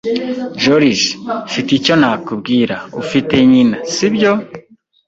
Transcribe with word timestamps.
Joriji, 0.61 1.09
mfite 1.47 1.69
icyo 1.79 1.93
nakubwira. 2.01 2.75
Ufite 3.01 3.33
nyina, 3.49 3.77
si 3.93 4.07
byo? 4.13 4.31